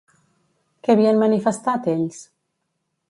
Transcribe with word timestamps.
Què 0.87 0.95
havien 0.95 1.21
manifestat, 1.25 1.91
ells? 1.97 2.19